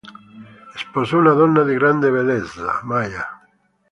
[0.73, 3.23] Sposò una donna di grande bellezza, Maya.